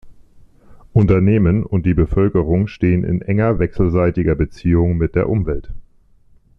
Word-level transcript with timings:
Unternehmen 0.93 1.63
und 1.63 1.85
die 1.85 1.93
Bevölkerung 1.93 2.65
stehen 2.65 3.03
in 3.03 3.21
enger 3.21 3.59
wechselseitiger 3.59 4.33
Beziehung 4.33 4.97
mit 4.97 5.13
der 5.13 5.29
Umwelt. 5.29 5.75